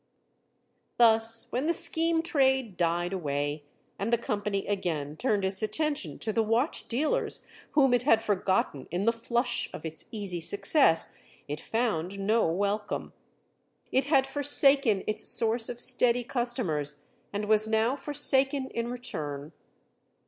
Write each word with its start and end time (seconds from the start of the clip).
Thus, 0.97 1.45
when 1.51 1.67
the 1.67 1.75
scheme 1.75 2.23
trade 2.23 2.75
died 2.75 3.13
away 3.13 3.65
and 3.99 4.11
the 4.11 4.17
company 4.17 4.65
again 4.65 5.15
turned 5.15 5.45
its 5.45 5.61
attention 5.61 6.17
to 6.17 6.33
the 6.33 6.41
watch 6.41 6.87
dealers 6.87 7.45
whom 7.73 7.93
it 7.93 8.01
had 8.01 8.23
forgotten 8.23 8.87
in 8.89 9.05
the 9.05 9.11
flush 9.13 9.69
of 9.71 9.85
its 9.85 10.07
easy 10.09 10.41
success, 10.41 11.13
it 11.47 11.61
found 11.61 12.17
no 12.19 12.47
welcome. 12.47 13.13
It 13.91 14.05
had 14.05 14.25
forsaken 14.25 15.03
its 15.05 15.29
source 15.29 15.69
of 15.69 15.79
steady 15.79 16.23
customers 16.23 16.95
and 17.31 17.45
was 17.45 17.67
now 17.67 17.95
forsaken 17.95 18.69
in 18.71 18.87
return. 18.87 19.51